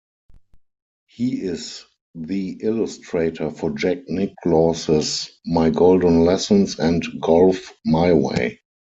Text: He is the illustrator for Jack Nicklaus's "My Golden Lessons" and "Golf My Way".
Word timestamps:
He 1.05 1.35
is 1.43 1.85
the 2.15 2.57
illustrator 2.61 3.51
for 3.51 3.69
Jack 3.69 4.09
Nicklaus's 4.09 5.29
"My 5.45 5.69
Golden 5.69 6.21
Lessons" 6.25 6.79
and 6.79 7.03
"Golf 7.21 7.71
My 7.85 8.11
Way". 8.11 8.61